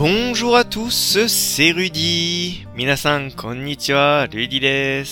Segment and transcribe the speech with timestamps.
[0.00, 2.66] Bonjour à tous, c'est Rudy.
[2.76, 5.04] Minasan, konnichiwa, Rudy des.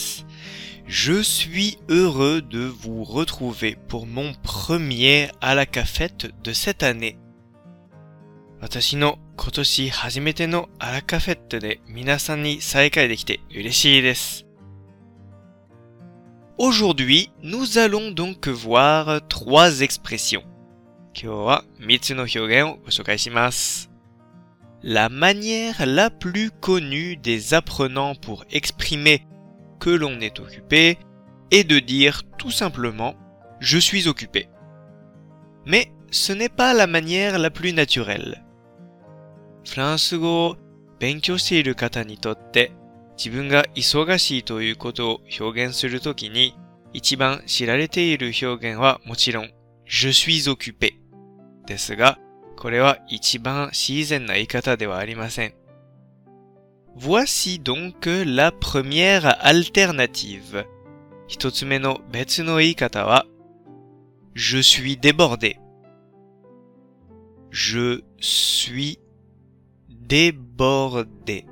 [0.86, 7.16] Je suis heureux de vous retrouver pour mon premier à la cafette de cette année.
[8.60, 14.46] 私の今年初めてのアラカフェットで皆さんに再会できて嬉しいです。
[16.56, 20.42] Aujourd'hui, nous allons donc voir trois expressions.
[21.14, 23.90] 今日は3つの表現をご紹介します。
[24.82, 29.26] La manière la plus connue des apprenants pour exprimer
[29.80, 30.98] que l'on est occupé
[31.50, 33.14] est de dire tout simplement
[33.60, 34.48] je suis occupé.
[35.64, 38.44] Mais ce n'est pas la manière la plus naturelle.
[39.66, 40.56] フランス語を
[40.98, 42.72] 勉強している方にとって
[43.16, 46.54] 自分が忙しいということを表現するときに
[46.92, 49.50] 一番知られている表現はもちろん
[49.86, 50.94] je suis occupé
[51.66, 52.18] ですが
[52.58, 55.54] これは一番自然な言い方ではありません。
[56.96, 60.64] Voici donc la première alternative.
[61.26, 63.26] 一つ目の別の言い方は
[64.34, 65.58] Je suis débordé.
[67.50, 68.98] Je suis
[69.88, 71.46] débordé.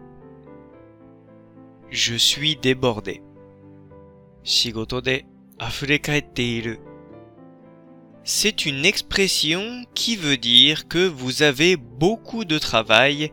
[1.91, 3.23] Je suis débordé.
[4.45, 5.27] 仕事で
[5.61, 6.81] 溢れ返っている。
[8.27, 13.33] C'est une expression qui veut dire que vous avez beaucoup de travail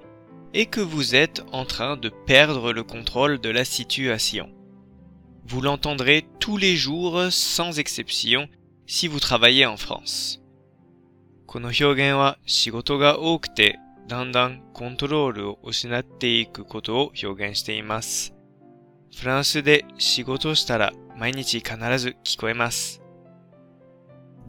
[0.54, 4.50] et que vous êtes en train de perdre le contrôle de la situation.
[5.46, 8.48] Vous l'entendrez tous les jours sans exception
[8.88, 10.42] si vous travaillez en France.
[11.46, 18.36] この表現は仕事が多くてだんだんコントロールを失っていくことを表現しています。
[19.16, 23.02] フランスで仕事をしたら毎日必ず聞こえます。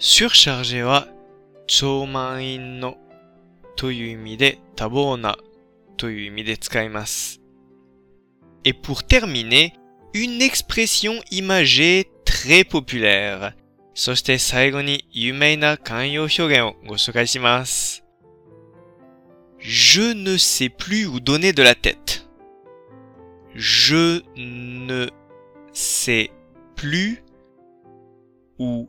[0.00, 1.08] surchargé は
[1.66, 2.96] 超満員の
[3.76, 5.36] という意味で多忙な
[5.96, 7.40] という意味で使います。
[8.64, 9.72] Et pour terminer,
[10.12, 13.54] une expression imagée très populaire.
[13.94, 18.04] そして最後に有名な慣用表現をご紹介します。
[19.58, 22.26] Je ne sais plus où donner de la tête.
[23.54, 25.08] Je ne
[25.72, 26.30] sais
[26.76, 27.22] plus
[28.58, 28.88] où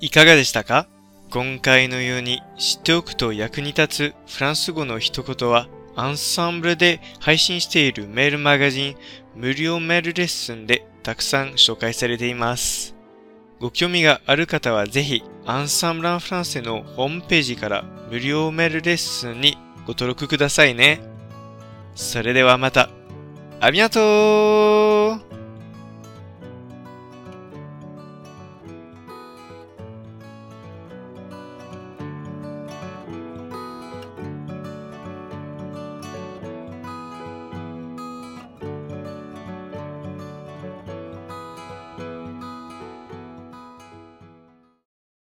[0.00, 0.86] いかがでしたか？
[1.30, 5.66] 今回のように知っておくと役に立つフランス語の一言は
[5.96, 8.96] アンサンブルで配信しているメールマガジン
[9.34, 12.94] 無料メールレッスンでたくさん紹介されています。
[13.58, 21.00] ご興味がある方はぜひ、アンサンブランフランセのホームページから無料メールレッスンにご登録くださいね。
[21.96, 22.88] それではまた。
[23.60, 25.37] ありがとう